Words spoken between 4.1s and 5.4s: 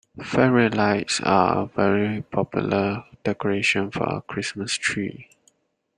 a Christmas tree